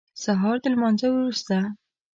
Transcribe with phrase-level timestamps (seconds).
[0.23, 1.55] سهار د لمانځه وروسته.